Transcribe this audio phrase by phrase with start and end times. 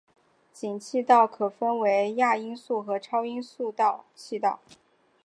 [0.51, 3.85] 进气道可分为亚音速和超音速进
[4.15, 4.59] 气道。